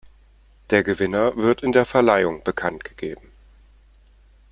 Der 0.71 0.81
Gewinner 0.83 1.37
wird 1.37 1.61
in 1.61 1.73
der 1.73 1.85
Verleihung 1.85 2.43
bekanntgegeben. 2.43 3.31